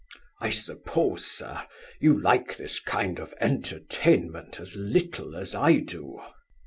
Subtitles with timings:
[0.39, 1.67] I suppose, Sir,
[1.99, 6.19] you like this kind of entertainment as little as I do?